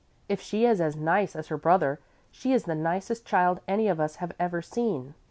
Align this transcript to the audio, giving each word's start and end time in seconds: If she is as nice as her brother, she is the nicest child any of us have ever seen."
If 0.27 0.41
she 0.41 0.65
is 0.65 0.81
as 0.81 0.95
nice 0.95 1.35
as 1.35 1.49
her 1.49 1.57
brother, 1.57 1.99
she 2.31 2.53
is 2.53 2.63
the 2.63 2.73
nicest 2.73 3.23
child 3.23 3.59
any 3.67 3.87
of 3.87 3.99
us 3.99 4.15
have 4.15 4.31
ever 4.39 4.59
seen." 4.59 5.13